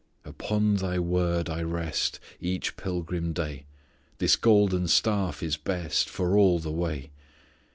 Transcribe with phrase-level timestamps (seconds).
[0.25, 3.65] "Upon Thy Word I rest Each pilgrim day.
[4.17, 7.11] This golden staff is best For all the way.